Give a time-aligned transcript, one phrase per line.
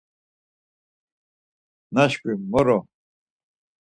[1.95, 2.79] Naşkvi moro.